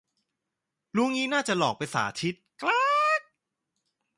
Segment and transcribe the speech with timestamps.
[0.95, 3.21] รู้งี้น่าจะหลอกไปสาธิต กร๊าก